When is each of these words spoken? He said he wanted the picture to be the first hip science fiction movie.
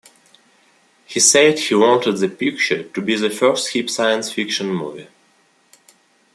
He 1.05 1.19
said 1.19 1.59
he 1.59 1.75
wanted 1.75 2.13
the 2.13 2.27
picture 2.27 2.81
to 2.81 3.01
be 3.03 3.15
the 3.17 3.29
first 3.29 3.73
hip 3.73 3.87
science 3.87 4.31
fiction 4.33 4.73
movie. 4.73 5.09